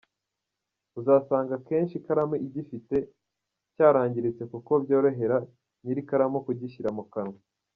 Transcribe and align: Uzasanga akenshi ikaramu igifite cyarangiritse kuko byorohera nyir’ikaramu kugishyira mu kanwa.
Uzasanga 0.99 1.51
akenshi 1.59 1.93
ikaramu 1.97 2.35
igifite 2.47 2.95
cyarangiritse 3.73 4.43
kuko 4.51 4.71
byorohera 4.83 5.37
nyir’ikaramu 5.83 6.37
kugishyira 6.45 6.89
mu 6.97 7.03
kanwa. 7.13 7.39